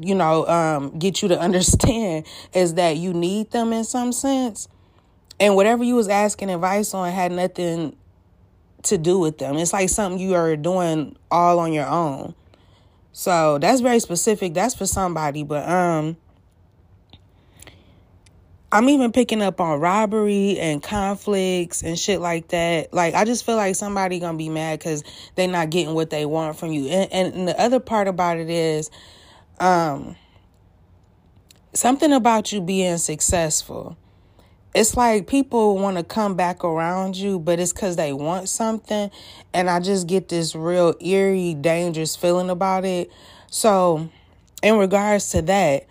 you 0.00 0.14
know 0.14 0.46
um 0.48 0.98
get 0.98 1.22
you 1.22 1.28
to 1.28 1.38
understand 1.48 2.26
is 2.52 2.74
that 2.74 2.96
you 2.96 3.12
need 3.12 3.50
them 3.50 3.72
in 3.72 3.84
some 3.84 4.12
sense. 4.12 4.68
And 5.40 5.56
whatever 5.56 5.82
you 5.82 5.96
was 5.96 6.08
asking 6.08 6.50
advice 6.50 6.94
on 6.94 7.10
had 7.10 7.32
nothing 7.32 7.96
to 8.84 8.98
do 8.98 9.18
with 9.18 9.38
them. 9.38 9.56
It's 9.56 9.72
like 9.72 9.88
something 9.88 10.20
you 10.20 10.34
are 10.34 10.56
doing 10.56 11.16
all 11.30 11.58
on 11.58 11.72
your 11.72 11.86
own 11.86 12.34
so 13.14 13.58
that's 13.58 13.80
very 13.80 14.00
specific. 14.00 14.54
That's 14.54 14.74
for 14.74 14.86
somebody, 14.86 15.44
but 15.44 15.68
um 15.68 16.16
I'm 18.72 18.88
even 18.88 19.12
picking 19.12 19.40
up 19.40 19.60
on 19.60 19.78
robbery 19.78 20.58
and 20.58 20.82
conflicts 20.82 21.84
and 21.84 21.96
shit 21.96 22.20
like 22.20 22.48
that. 22.48 22.92
Like 22.92 23.14
I 23.14 23.24
just 23.24 23.46
feel 23.46 23.54
like 23.54 23.76
somebody 23.76 24.18
gonna 24.18 24.36
be 24.36 24.48
mad 24.48 24.80
because 24.80 25.04
they're 25.36 25.46
not 25.46 25.70
getting 25.70 25.94
what 25.94 26.10
they 26.10 26.26
want 26.26 26.58
from 26.58 26.72
you. 26.72 26.88
And, 26.88 27.34
and 27.34 27.48
the 27.48 27.58
other 27.58 27.78
part 27.78 28.08
about 28.08 28.36
it 28.38 28.50
is, 28.50 28.90
um, 29.60 30.16
something 31.72 32.12
about 32.12 32.50
you 32.50 32.60
being 32.60 32.98
successful 32.98 33.96
it's 34.74 34.96
like 34.96 35.28
people 35.28 35.78
want 35.78 35.96
to 35.96 36.02
come 36.02 36.34
back 36.34 36.64
around 36.64 37.16
you, 37.16 37.38
but 37.38 37.60
it's 37.60 37.72
because 37.72 37.94
they 37.94 38.12
want 38.12 38.48
something. 38.48 39.10
And 39.52 39.70
I 39.70 39.78
just 39.78 40.08
get 40.08 40.28
this 40.28 40.56
real 40.56 40.94
eerie, 41.00 41.54
dangerous 41.54 42.16
feeling 42.16 42.50
about 42.50 42.84
it. 42.84 43.10
So, 43.50 44.10
in 44.62 44.76
regards 44.78 45.30
to 45.30 45.42
that, 45.42 45.86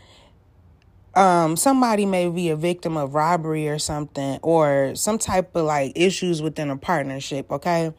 um, 1.15 1.55
somebody 1.55 2.05
may 2.05 2.27
be 2.27 2.49
a 2.49 2.55
victim 2.57 2.97
of 2.97 3.13
robbery 3.13 3.69
or 3.69 3.79
something, 3.79 4.39
or 4.41 4.95
some 4.95 5.17
type 5.17 5.55
of 5.55 5.65
like 5.65 5.93
issues 5.95 6.41
within 6.41 6.69
a 6.69 6.75
partnership, 6.75 7.51
okay? 7.51 7.93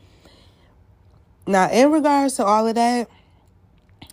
Now, 1.47 1.71
in 1.71 1.93
regards 1.93 2.37
to 2.37 2.45
all 2.45 2.67
of 2.67 2.75
that, 2.75 3.09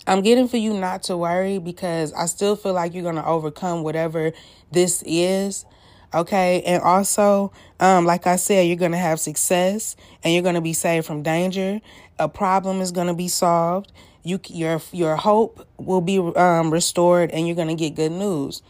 I'm 0.08 0.22
getting 0.22 0.48
for 0.48 0.58
you 0.58 0.74
not 0.74 1.04
to 1.04 1.18
worry 1.18 1.58
because 1.58 2.14
I 2.14 2.28
still 2.28 2.56
feel 2.56 2.74
like 2.74 2.94
you're 2.94 3.04
going 3.04 3.16
to 3.16 3.26
overcome 3.26 3.84
whatever 3.84 4.32
this 4.72 5.04
is. 5.06 5.66
Okay. 6.14 6.62
And 6.64 6.82
also, 6.84 7.52
um, 7.80 8.06
like 8.06 8.28
I 8.28 8.36
said, 8.36 8.68
you're 8.68 8.76
going 8.76 8.92
to 8.92 8.98
have 8.98 9.20
success 9.20 9.96
and 10.24 10.34
you're 10.34 10.44
going 10.44 10.56
to 10.56 10.62
be 10.62 10.74
saved 10.74 11.06
from 11.06 11.24
danger. 11.24 11.82
A 12.20 12.28
problem 12.28 12.82
is 12.82 12.92
going 12.92 13.08
to 13.08 13.14
be 13.14 13.28
solved. 13.28 13.92
You, 14.24 14.40
your, 14.50 14.82
your 14.92 15.16
hope 15.16 15.68
will 15.78 16.02
be 16.02 16.20
um, 16.20 16.72
restored 16.72 17.32
and 17.32 17.48
you're 17.48 17.56
going 17.56 17.70
to 17.70 17.76
get 17.76 17.96
good 17.96 18.12
news. 18.12 18.62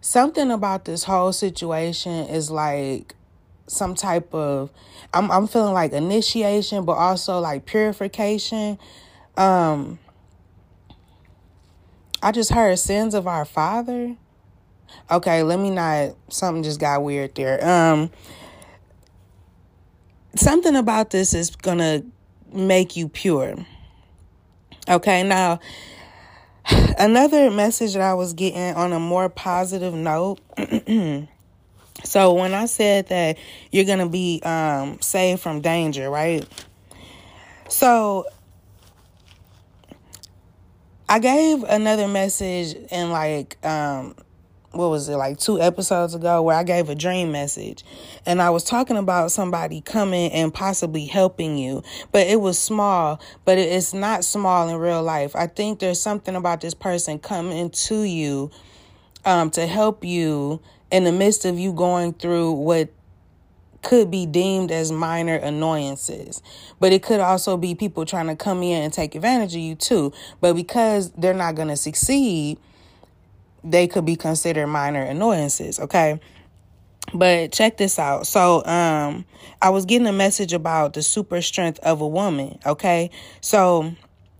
Something 0.00 0.50
about 0.50 0.84
this 0.84 1.04
whole 1.04 1.32
situation 1.32 2.28
is 2.28 2.50
like 2.50 3.14
some 3.66 3.94
type 3.94 4.32
of, 4.32 4.70
I'm, 5.12 5.30
I'm 5.30 5.48
feeling 5.48 5.74
like 5.74 5.92
initiation, 5.92 6.84
but 6.84 6.92
also 6.92 7.40
like 7.40 7.66
purification. 7.66 8.78
Um, 9.36 9.98
I 12.22 12.32
just 12.32 12.52
heard 12.52 12.78
sins 12.78 13.14
of 13.14 13.26
our 13.26 13.44
father. 13.44 14.16
Okay, 15.10 15.42
let 15.42 15.58
me 15.58 15.70
not 15.70 16.14
something 16.28 16.62
just 16.62 16.80
got 16.80 17.02
weird 17.02 17.34
there. 17.34 17.64
Um 17.66 18.10
something 20.34 20.76
about 20.76 21.10
this 21.10 21.34
is 21.34 21.50
going 21.56 21.78
to 21.78 22.04
make 22.52 22.96
you 22.96 23.08
pure. 23.08 23.56
Okay, 24.88 25.22
now 25.22 25.60
another 26.98 27.50
message 27.50 27.94
that 27.94 28.02
I 28.02 28.14
was 28.14 28.32
getting 28.32 28.74
on 28.76 28.92
a 28.92 29.00
more 29.00 29.28
positive 29.28 29.94
note. 29.94 30.40
so 32.04 32.34
when 32.34 32.54
I 32.54 32.66
said 32.66 33.08
that 33.08 33.38
you're 33.72 33.84
to 33.98 34.08
be 34.08 34.40
um 34.44 35.00
saved 35.00 35.40
from 35.40 35.60
danger, 35.60 36.10
right? 36.10 36.46
So 37.68 38.26
I 41.08 41.18
gave 41.18 41.62
another 41.64 42.08
message 42.08 42.76
in 42.90 43.10
like 43.10 43.64
um 43.64 44.14
what 44.76 44.90
was 44.90 45.08
it 45.08 45.16
like 45.16 45.38
two 45.38 45.60
episodes 45.60 46.14
ago 46.14 46.42
where 46.42 46.56
I 46.56 46.62
gave 46.62 46.88
a 46.88 46.94
dream 46.94 47.32
message 47.32 47.84
and 48.24 48.40
I 48.40 48.50
was 48.50 48.64
talking 48.64 48.96
about 48.96 49.32
somebody 49.32 49.80
coming 49.80 50.30
and 50.32 50.52
possibly 50.52 51.06
helping 51.06 51.58
you, 51.58 51.82
but 52.12 52.26
it 52.26 52.40
was 52.40 52.58
small, 52.58 53.20
but 53.44 53.58
it's 53.58 53.94
not 53.94 54.24
small 54.24 54.68
in 54.68 54.76
real 54.76 55.02
life. 55.02 55.34
I 55.34 55.46
think 55.46 55.78
there's 55.78 56.00
something 56.00 56.36
about 56.36 56.60
this 56.60 56.74
person 56.74 57.18
coming 57.18 57.70
to 57.70 58.02
you 58.02 58.50
um, 59.24 59.50
to 59.50 59.66
help 59.66 60.04
you 60.04 60.60
in 60.90 61.04
the 61.04 61.12
midst 61.12 61.44
of 61.44 61.58
you 61.58 61.72
going 61.72 62.14
through 62.14 62.52
what 62.52 62.90
could 63.82 64.10
be 64.10 64.26
deemed 64.26 64.72
as 64.72 64.90
minor 64.90 65.36
annoyances. 65.36 66.42
But 66.80 66.92
it 66.92 67.02
could 67.02 67.20
also 67.20 67.56
be 67.56 67.74
people 67.74 68.04
trying 68.04 68.26
to 68.26 68.36
come 68.36 68.62
in 68.62 68.82
and 68.82 68.92
take 68.92 69.14
advantage 69.14 69.54
of 69.54 69.60
you 69.60 69.74
too. 69.76 70.12
But 70.40 70.54
because 70.54 71.12
they're 71.12 71.34
not 71.34 71.54
going 71.54 71.68
to 71.68 71.76
succeed, 71.76 72.58
they 73.70 73.86
could 73.86 74.04
be 74.04 74.16
considered 74.16 74.66
minor 74.68 75.02
annoyances, 75.02 75.80
okay? 75.80 76.20
But 77.12 77.52
check 77.52 77.76
this 77.76 77.98
out. 77.98 78.26
So, 78.26 78.64
um 78.64 79.24
I 79.60 79.70
was 79.70 79.84
getting 79.84 80.06
a 80.06 80.12
message 80.12 80.52
about 80.52 80.92
the 80.92 81.02
super 81.02 81.40
strength 81.40 81.78
of 81.80 82.00
a 82.00 82.08
woman, 82.08 82.58
okay? 82.66 83.10
So, 83.40 83.92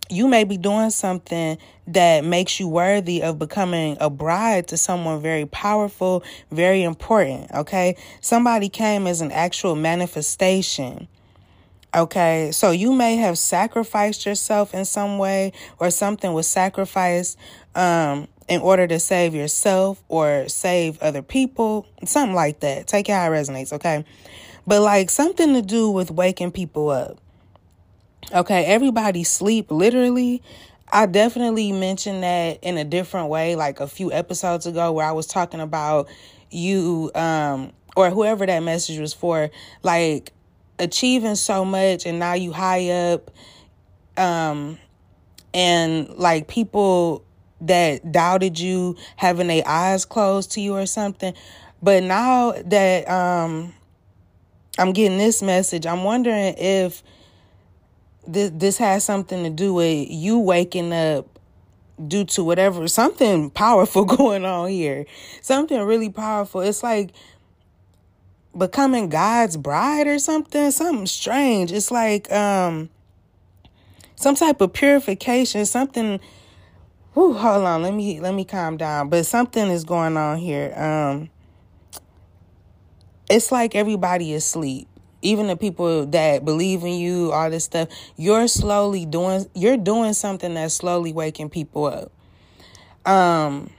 you 0.09 0.29
may 0.29 0.45
be 0.45 0.57
doing 0.57 0.91
something 0.91 1.59
that 1.89 2.25
makes 2.25 2.61
you 2.61 2.69
worthy 2.69 3.23
of 3.23 3.39
becoming 3.39 3.97
a 4.01 4.11
bride 4.11 4.69
to 4.69 4.77
someone 4.77 5.21
very 5.21 5.47
powerful, 5.47 6.23
very 6.51 6.83
important, 6.83 7.51
okay? 7.53 7.97
Somebody 8.21 8.69
came 8.69 9.07
as 9.07 9.21
an 9.21 9.33
actual 9.33 9.75
manifestation. 9.75 11.09
Okay, 11.95 12.51
so 12.53 12.73
you 12.73 12.93
may 12.93 13.17
have 13.17 13.39
sacrificed 13.39 14.27
yourself 14.27 14.75
in 14.75 14.85
some 14.85 15.17
way, 15.17 15.53
or 15.79 15.91
something 15.91 16.35
was 16.35 16.47
sacrificed 16.47 17.39
um, 17.75 18.29
in 18.49 18.61
order 18.61 18.87
to 18.87 19.01
save 19.01 19.35
yourself 19.35 20.03
or 20.09 20.49
save 20.49 21.03
other 21.03 21.23
people, 21.23 21.87
something 22.05 22.35
like 22.35 22.61
that. 22.61 22.87
Take 22.87 23.09
it 23.09 23.13
how 23.13 23.31
it 23.33 23.35
resonates, 23.35 23.73
okay? 23.73 24.05
But 24.67 24.83
like 24.83 25.11
something 25.11 25.55
to 25.55 25.63
do 25.63 25.91
with 25.91 26.11
waking 26.11 26.53
people 26.53 26.91
up. 26.91 27.19
Okay, 28.33 28.65
everybody 28.65 29.25
sleep 29.25 29.71
literally. 29.71 30.43
I 30.93 31.07
definitely 31.07 31.73
mentioned 31.73 32.23
that 32.23 32.59
in 32.63 32.79
a 32.79 32.85
different 32.85 33.29
way, 33.29 33.57
like 33.57 33.81
a 33.81 33.87
few 33.87 34.13
episodes 34.13 34.67
ago, 34.67 34.93
where 34.93 35.07
I 35.07 35.13
was 35.13 35.27
talking 35.27 35.61
about 35.61 36.09
you, 36.51 37.11
um, 37.15 37.73
or 37.97 38.11
whoever 38.11 38.47
that 38.47 38.61
message 38.61 38.99
was 38.99 39.13
for, 39.13 39.51
like 39.83 40.33
achieving 40.79 41.35
so 41.35 41.65
much, 41.65 42.07
and 42.07 42.19
now 42.19 42.35
you 42.35 42.53
high 42.53 42.91
up, 42.91 43.31
um, 44.17 44.79
and 45.55 46.09
like 46.11 46.47
people 46.49 47.26
that 47.61 48.13
doubted 48.13 48.59
you 48.59 48.97
having 49.17 49.47
their 49.47 49.67
eyes 49.67 50.05
closed 50.05 50.53
to 50.53 50.61
you 50.61 50.75
or 50.75 50.87
something. 50.87 51.35
But 51.83 52.03
now 52.03 52.53
that 52.65 53.09
um, 53.09 53.75
I'm 54.79 54.93
getting 54.93 55.19
this 55.19 55.43
message, 55.43 55.87
I'm 55.87 56.05
wondering 56.05 56.55
if 56.59 57.03
this 58.27 58.51
this 58.55 58.79
has 58.79 59.05
something 59.05 59.45
to 59.45 59.51
do 59.51 59.75
with 59.75 60.09
you 60.11 60.39
waking 60.39 60.93
up 60.93 61.27
due 62.09 62.25
to 62.25 62.45
whatever 62.45 62.87
something 62.89 63.51
powerful 63.51 64.05
going 64.17 64.45
on 64.45 64.69
here. 64.69 65.07
Something 65.43 65.81
really 65.83 66.11
powerful. 66.11 66.61
It's 66.61 66.83
like 66.83 67.13
becoming 68.57 69.09
God's 69.09 69.57
bride 69.57 70.07
or 70.07 70.19
something, 70.19 70.71
something 70.71 71.07
strange. 71.07 71.73
It's 71.73 71.91
like 71.91 72.31
um 72.33 72.91
some 74.15 74.35
type 74.35 74.61
of 74.61 74.73
purification, 74.73 75.67
something 75.67 76.21
Whew, 77.17 77.33
hold 77.33 77.65
on, 77.65 77.81
let 77.81 77.95
me 77.95 78.21
let 78.21 78.35
me 78.35 78.45
calm 78.45 78.77
down. 78.77 79.09
But 79.09 79.25
something 79.25 79.71
is 79.71 79.85
going 79.85 80.19
on 80.19 80.37
here. 80.37 80.75
Um 80.77 81.31
it's 83.31 83.51
like 83.51 83.75
everybody 83.75 84.35
is 84.35 84.45
asleep. 84.45 84.87
Even 85.23 85.47
the 85.47 85.57
people 85.57 86.05
that 86.09 86.45
believe 86.45 86.83
in 86.83 86.93
you, 86.93 87.33
all 87.33 87.49
this 87.49 87.65
stuff, 87.65 87.89
you're 88.19 88.47
slowly 88.49 89.07
doing 89.07 89.47
you're 89.55 89.79
doing 89.79 90.13
something 90.13 90.53
that's 90.53 90.75
slowly 90.75 91.15
waking 91.15 91.49
people 91.49 91.87
up. 91.87 92.13
Um 93.11 93.71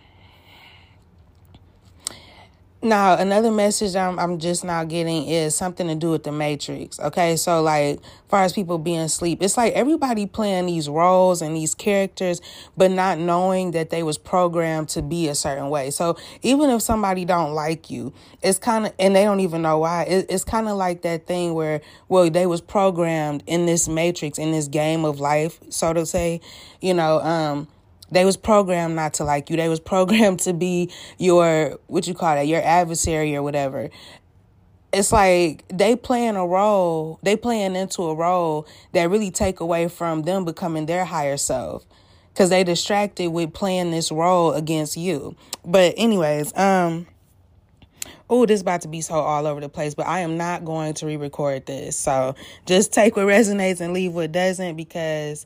now, 2.88 3.17
another 3.17 3.51
message 3.51 3.96
I'm 3.96 4.17
I'm 4.17 4.39
just 4.39 4.63
now 4.63 4.84
getting 4.84 5.27
is 5.27 5.53
something 5.56 5.88
to 5.88 5.96
do 5.96 6.12
with 6.12 6.24
the 6.24 6.32
Matrix. 6.32 7.00
Okay, 7.00 7.36
so 7.36 7.62
like, 7.62 8.00
far 8.29 8.44
as 8.44 8.53
people 8.53 8.77
being 8.77 9.00
asleep, 9.00 9.41
it's 9.41 9.58
like 9.58 9.74
everybody 9.74 10.25
playing 10.25 10.65
these 10.65 10.89
roles 10.89 11.41
and 11.41 11.56
these 11.56 11.75
characters, 11.75 12.41
but 12.75 12.89
not 12.89 13.20
knowing 13.20 13.72
that 13.72 13.89
they 13.89 14.03
was 14.03 14.17
programmed 14.17 14.89
to 14.89 15.01
be 15.01 15.27
a 15.27 15.36
certain 15.36 15.70
way. 15.70 15.91
So 15.91 16.17
even 16.41 16.70
if 16.70 16.82
somebody 16.82 17.25
don't 17.25 17.53
like 17.53 17.89
you, 17.89 18.13
it's 18.41 18.58
kind 18.58 18.88
of 18.88 18.94
and 18.98 19.15
they 19.15 19.24
don't 19.24 19.41
even 19.41 19.62
know 19.62 19.79
why. 19.79 20.03
It, 20.03 20.25
it's 20.29 20.44
kind 20.44 20.67
of 20.67 20.77
like 20.77 21.01
that 21.03 21.27
thing 21.27 21.53
where 21.53 21.82
well 22.10 22.29
they 22.29 22.46
was 22.46 22.62
programmed 22.62 23.44
in 23.46 23.65
this 23.65 23.88
Matrix 23.88 24.38
in 24.39 24.51
this 24.51 24.67
game 24.67 25.06
of 25.06 25.20
life, 25.20 25.60
so 25.70 25.94
to 25.94 26.06
say. 26.06 26.41
You 26.82 26.94
know, 26.94 27.20
um 27.22 27.67
they 28.11 28.25
was 28.25 28.37
programmed 28.37 28.95
not 28.95 29.15
to 29.15 29.23
like 29.23 29.49
you. 29.49 29.57
They 29.57 29.69
was 29.69 29.79
programmed 29.93 30.39
to 30.41 30.53
be 30.53 30.91
your 31.17 31.79
what 31.87 32.07
you 32.07 32.13
call 32.13 32.35
that, 32.35 32.47
your 32.47 32.61
adversary 32.61 33.35
or 33.35 33.43
whatever. 33.43 33.89
It's 34.93 35.11
like 35.11 35.65
they 35.67 35.95
playing 35.95 36.37
a 36.37 36.47
role, 36.47 37.19
they 37.21 37.35
playing 37.35 37.75
into 37.75 38.03
a 38.03 38.15
role 38.15 38.67
that 38.93 39.09
really 39.09 39.31
take 39.31 39.59
away 39.59 39.89
from 39.89 40.23
them 40.23 40.45
becoming 40.45 40.85
their 40.85 41.05
higher 41.05 41.37
self. 41.37 41.85
Cause 42.35 42.51
they 42.51 42.63
distracted 42.63 43.31
with 43.31 43.51
playing 43.51 43.89
this 43.89 44.11
role 44.11 44.53
against 44.53 44.95
you. 44.95 45.35
But 45.65 45.95
anyways, 45.97 46.55
um 46.55 47.07
oh, 48.29 48.45
this 48.45 48.61
about 48.61 48.81
to 48.81 48.87
be 48.87 49.01
so 49.01 49.15
all 49.15 49.47
over 49.47 49.61
the 49.61 49.69
place, 49.69 49.95
but 49.95 50.05
I 50.05 50.19
am 50.19 50.37
not 50.37 50.65
going 50.65 50.93
to 50.95 51.05
re-record 51.05 51.65
this. 51.65 51.97
So 51.97 52.35
just 52.65 52.93
take 52.93 53.15
what 53.15 53.25
resonates 53.25 53.79
and 53.81 53.93
leave 53.93 54.13
what 54.13 54.31
doesn't 54.31 54.75
because 54.75 55.45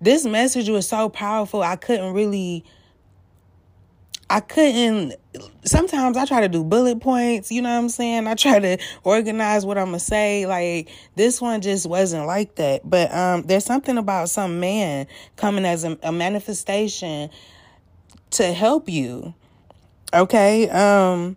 this 0.00 0.24
message 0.24 0.68
was 0.68 0.88
so 0.88 1.08
powerful. 1.08 1.62
I 1.62 1.76
couldn't 1.76 2.12
really 2.12 2.64
I 4.28 4.40
couldn't 4.40 5.14
sometimes 5.64 6.16
I 6.16 6.24
try 6.24 6.40
to 6.40 6.48
do 6.48 6.64
bullet 6.64 7.00
points, 7.00 7.52
you 7.52 7.62
know 7.62 7.70
what 7.70 7.78
I'm 7.78 7.88
saying? 7.88 8.26
I 8.26 8.34
try 8.34 8.58
to 8.58 8.78
organize 9.04 9.64
what 9.64 9.78
I'm 9.78 9.86
gonna 9.86 10.00
say. 10.00 10.46
Like 10.46 10.88
this 11.14 11.40
one 11.40 11.60
just 11.60 11.86
wasn't 11.86 12.26
like 12.26 12.56
that. 12.56 12.88
But 12.88 13.12
um 13.14 13.42
there's 13.42 13.64
something 13.64 13.96
about 13.96 14.28
some 14.28 14.58
man 14.60 15.06
coming 15.36 15.64
as 15.64 15.84
a, 15.84 15.98
a 16.02 16.12
manifestation 16.12 17.30
to 18.30 18.52
help 18.52 18.88
you. 18.88 19.34
Okay? 20.12 20.68
Um 20.70 21.36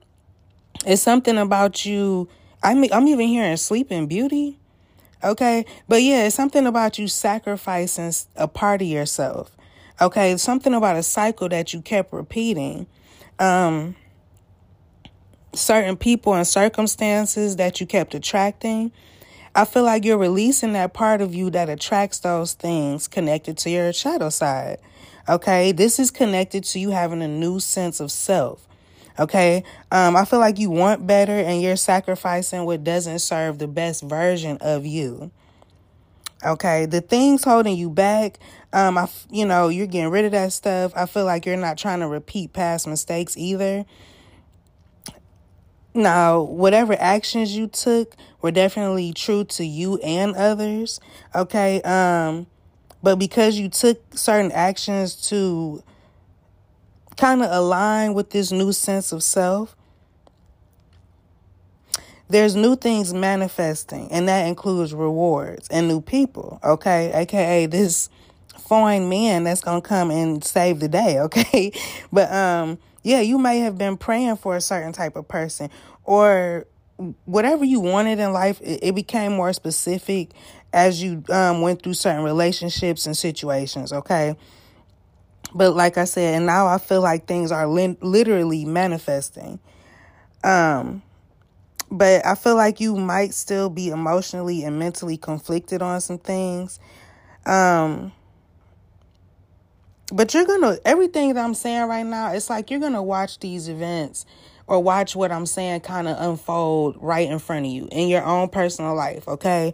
It's 0.85 1.01
something 1.01 1.37
about 1.37 1.85
you. 1.85 2.27
I 2.63 2.73
mean 2.73 2.91
I'm 2.91 3.07
even 3.07 3.27
hearing 3.27 3.57
Sleeping 3.57 4.07
Beauty. 4.07 4.58
Okay. 5.23 5.65
But 5.88 6.01
yeah, 6.01 6.25
it's 6.25 6.35
something 6.35 6.65
about 6.65 6.97
you 6.97 7.07
sacrificing 7.07 8.13
a 8.35 8.47
part 8.47 8.81
of 8.81 8.88
yourself. 8.88 9.55
Okay. 10.01 10.31
It's 10.31 10.43
Something 10.43 10.73
about 10.73 10.95
a 10.95 11.03
cycle 11.03 11.49
that 11.49 11.73
you 11.73 11.81
kept 11.81 12.13
repeating. 12.13 12.88
Um, 13.38 13.95
certain 15.53 15.97
people 15.97 16.33
and 16.33 16.47
circumstances 16.47 17.55
that 17.57 17.81
you 17.81 17.88
kept 17.88 18.13
attracting. 18.13 18.91
I 19.55 19.65
feel 19.65 19.83
like 19.83 20.05
you're 20.05 20.17
releasing 20.17 20.73
that 20.73 20.93
part 20.93 21.21
of 21.21 21.33
you 21.33 21.49
that 21.49 21.69
attracts 21.69 22.19
those 22.19 22.53
things 22.53 23.07
connected 23.07 23.57
to 23.59 23.69
your 23.69 23.91
shadow 23.91 24.29
side. 24.29 24.77
Okay. 25.27 25.73
This 25.73 25.99
is 25.99 26.11
connected 26.11 26.63
to 26.65 26.79
you 26.79 26.91
having 26.91 27.21
a 27.21 27.27
new 27.27 27.59
sense 27.59 27.99
of 27.99 28.11
self. 28.11 28.68
Okay. 29.19 29.65
Um, 29.91 30.15
I 30.15 30.23
feel 30.23 30.39
like 30.39 30.59
you 30.59 30.69
want 30.69 31.05
better 31.05 31.33
and 31.33 31.61
you're 31.61 31.75
sacrificing 31.75 32.63
what 32.63 32.85
doesn't 32.85 33.19
serve 33.19 33.59
the 33.59 33.67
best 33.67 34.01
version 34.01 34.57
of 34.61 34.85
you. 34.85 35.31
Okay. 36.45 36.85
The 36.85 37.01
things 37.01 37.43
holding 37.43 37.75
you 37.75 37.89
back, 37.89 38.39
um, 38.71 38.97
I, 38.97 39.09
you 39.29 39.45
know, 39.45 39.67
you're 39.67 39.88
getting 39.88 40.09
rid 40.09 40.23
of 40.23 40.31
that 40.31 40.53
stuff. 40.53 40.93
I 40.95 41.05
feel 41.05 41.25
like 41.25 41.45
you're 41.45 41.57
not 41.57 41.77
trying 41.77 41.99
to 41.99 42.07
repeat 42.07 42.53
past 42.53 42.88
mistakes 42.88 43.35
either. 43.35 43.85
Now, 45.93 46.41
whatever 46.41 46.95
actions 46.97 47.57
you 47.57 47.67
took 47.67 48.15
were 48.41 48.51
definitely 48.51 49.11
true 49.11 49.43
to 49.43 49.65
you 49.65 49.97
and 49.97 50.33
others. 50.35 51.01
Okay. 51.35 51.81
Um, 51.81 52.47
but 53.03 53.17
because 53.17 53.59
you 53.59 53.67
took 53.67 54.01
certain 54.17 54.51
actions 54.53 55.27
to 55.27 55.83
kind 57.19 57.43
of 57.43 57.51
align 57.51 58.13
with 58.13 58.29
this 58.29 58.51
new 58.51 58.71
sense 58.71 59.11
of 59.11 59.21
self, 59.21 59.75
there's 62.29 62.55
new 62.55 62.75
things 62.75 63.13
manifesting, 63.13 64.09
and 64.11 64.27
that 64.29 64.47
includes 64.47 64.93
rewards 64.93 65.67
and 65.69 65.88
new 65.88 65.99
people, 65.99 66.59
okay? 66.63 67.11
AKA 67.13 67.65
this 67.65 68.09
foreign 68.57 69.09
man 69.09 69.43
that's 69.43 69.61
gonna 69.61 69.81
come 69.81 70.11
and 70.11 70.43
save 70.43 70.79
the 70.79 70.88
day, 70.88 71.19
okay? 71.21 71.71
But 72.11 72.31
um, 72.31 72.77
yeah, 73.03 73.19
you 73.19 73.38
may 73.38 73.59
have 73.59 73.77
been 73.77 73.97
praying 73.97 74.38
for 74.38 74.55
a 74.55 74.61
certain 74.61 74.93
type 74.93 75.15
of 75.15 75.27
person 75.27 75.69
or 76.05 76.67
whatever 77.25 77.65
you 77.65 77.79
wanted 77.79 78.19
in 78.19 78.31
life, 78.31 78.61
it, 78.61 78.79
it 78.81 78.95
became 78.95 79.33
more 79.33 79.51
specific 79.53 80.31
as 80.71 81.01
you 81.01 81.23
um, 81.29 81.61
went 81.61 81.81
through 81.81 81.95
certain 81.95 82.23
relationships 82.23 83.05
and 83.05 83.17
situations, 83.17 83.91
okay? 83.91 84.35
But 85.53 85.75
like 85.75 85.97
I 85.97 86.05
said, 86.05 86.35
and 86.35 86.45
now 86.45 86.67
I 86.67 86.77
feel 86.77 87.01
like 87.01 87.25
things 87.25 87.51
are 87.51 87.67
li- 87.67 87.97
literally 88.01 88.65
manifesting. 88.65 89.59
Um, 90.43 91.01
but 91.91 92.25
I 92.25 92.35
feel 92.35 92.55
like 92.55 92.79
you 92.79 92.95
might 92.95 93.33
still 93.33 93.69
be 93.69 93.89
emotionally 93.89 94.63
and 94.63 94.77
mentally 94.77 95.17
conflicted 95.17 95.81
on 95.81 96.01
some 96.01 96.19
things. 96.19 96.79
Um, 97.45 98.11
but 100.11 100.33
you're 100.33 100.45
gonna 100.45 100.77
everything 100.85 101.33
that 101.33 101.43
I'm 101.43 101.53
saying 101.53 101.87
right 101.87 102.05
now, 102.05 102.31
it's 102.31 102.49
like 102.49 102.69
you're 102.69 102.79
gonna 102.79 103.03
watch 103.03 103.39
these 103.39 103.69
events 103.69 104.25
or 104.67 104.81
watch 104.81 105.15
what 105.15 105.31
I'm 105.31 105.45
saying 105.45 105.81
kind 105.81 106.07
of 106.07 106.17
unfold 106.19 106.97
right 106.99 107.29
in 107.29 107.39
front 107.39 107.65
of 107.65 107.71
you 107.71 107.87
in 107.91 108.07
your 108.07 108.23
own 108.23 108.49
personal 108.49 108.95
life, 108.95 109.27
okay? 109.27 109.73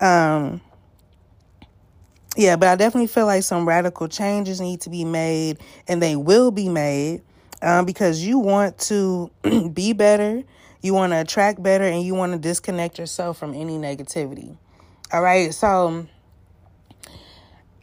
Um 0.00 0.60
yeah, 2.36 2.56
but 2.56 2.68
I 2.68 2.76
definitely 2.76 3.06
feel 3.06 3.26
like 3.26 3.42
some 3.42 3.66
radical 3.66 4.08
changes 4.08 4.60
need 4.60 4.80
to 4.82 4.90
be 4.90 5.04
made, 5.04 5.58
and 5.86 6.02
they 6.02 6.16
will 6.16 6.50
be 6.50 6.68
made 6.68 7.22
um, 7.62 7.84
because 7.84 8.24
you 8.24 8.38
want 8.38 8.78
to 8.78 9.30
be 9.72 9.92
better, 9.92 10.42
you 10.82 10.94
want 10.94 11.12
to 11.12 11.20
attract 11.20 11.62
better, 11.62 11.84
and 11.84 12.02
you 12.02 12.14
want 12.14 12.32
to 12.32 12.38
disconnect 12.38 12.98
yourself 12.98 13.38
from 13.38 13.54
any 13.54 13.78
negativity. 13.78 14.56
All 15.12 15.22
right, 15.22 15.54
so 15.54 16.06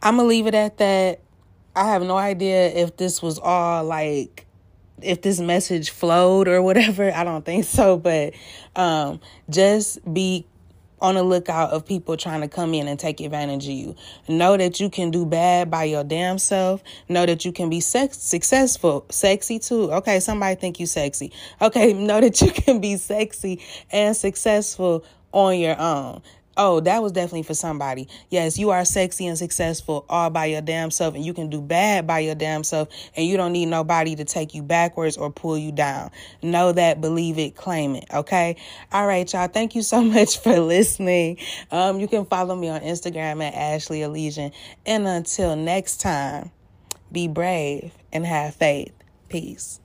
I'm 0.02 0.16
gonna 0.16 0.24
leave 0.24 0.46
it 0.46 0.54
at 0.54 0.78
that. 0.78 1.20
I 1.74 1.88
have 1.88 2.02
no 2.02 2.18
idea 2.18 2.66
if 2.68 2.96
this 2.96 3.22
was 3.22 3.38
all 3.38 3.84
like 3.84 4.46
if 5.00 5.22
this 5.22 5.40
message 5.40 5.90
flowed 5.90 6.48
or 6.48 6.60
whatever. 6.60 7.10
I 7.14 7.24
don't 7.24 7.44
think 7.44 7.64
so, 7.64 7.96
but 7.96 8.34
um, 8.76 9.20
just 9.48 9.98
be 10.12 10.46
on 11.02 11.16
the 11.16 11.22
lookout 11.22 11.70
of 11.70 11.84
people 11.84 12.16
trying 12.16 12.40
to 12.40 12.48
come 12.48 12.72
in 12.72 12.86
and 12.88 12.98
take 12.98 13.20
advantage 13.20 13.64
of 13.64 13.72
you. 13.72 13.96
Know 14.28 14.56
that 14.56 14.80
you 14.80 14.88
can 14.88 15.10
do 15.10 15.26
bad 15.26 15.70
by 15.70 15.84
your 15.84 16.04
damn 16.04 16.38
self. 16.38 16.82
Know 17.08 17.26
that 17.26 17.44
you 17.44 17.52
can 17.52 17.68
be 17.68 17.80
sex- 17.80 18.18
successful, 18.18 19.04
sexy 19.10 19.58
too. 19.58 19.92
Okay, 19.92 20.20
somebody 20.20 20.54
think 20.54 20.78
you 20.80 20.86
sexy. 20.86 21.32
Okay, 21.60 21.92
know 21.92 22.20
that 22.20 22.40
you 22.40 22.52
can 22.52 22.80
be 22.80 22.96
sexy 22.96 23.60
and 23.90 24.16
successful 24.16 25.04
on 25.32 25.58
your 25.58 25.78
own. 25.78 26.22
Oh, 26.56 26.80
that 26.80 27.02
was 27.02 27.12
definitely 27.12 27.44
for 27.44 27.54
somebody. 27.54 28.08
Yes, 28.28 28.58
you 28.58 28.70
are 28.70 28.84
sexy 28.84 29.26
and 29.26 29.38
successful 29.38 30.04
all 30.08 30.28
by 30.28 30.46
your 30.46 30.60
damn 30.60 30.90
self, 30.90 31.14
and 31.14 31.24
you 31.24 31.32
can 31.32 31.48
do 31.48 31.60
bad 31.62 32.06
by 32.06 32.18
your 32.18 32.34
damn 32.34 32.62
self, 32.62 32.88
and 33.16 33.26
you 33.26 33.36
don't 33.36 33.52
need 33.52 33.66
nobody 33.66 34.14
to 34.16 34.24
take 34.24 34.54
you 34.54 34.62
backwards 34.62 35.16
or 35.16 35.30
pull 35.30 35.56
you 35.56 35.72
down. 35.72 36.10
Know 36.42 36.72
that, 36.72 37.00
believe 37.00 37.38
it, 37.38 37.56
claim 37.56 37.94
it. 37.96 38.04
Okay. 38.12 38.56
All 38.92 39.06
right, 39.06 39.30
y'all. 39.32 39.48
Thank 39.48 39.74
you 39.74 39.82
so 39.82 40.02
much 40.02 40.38
for 40.38 40.58
listening. 40.60 41.38
Um, 41.70 42.00
you 42.00 42.08
can 42.08 42.26
follow 42.26 42.54
me 42.54 42.68
on 42.68 42.80
Instagram 42.80 43.42
at 43.42 43.54
Ashley 43.54 44.02
Elysian. 44.02 44.52
And 44.84 45.06
until 45.06 45.56
next 45.56 46.00
time, 46.00 46.50
be 47.10 47.28
brave 47.28 47.92
and 48.12 48.26
have 48.26 48.54
faith. 48.54 48.92
Peace. 49.28 49.80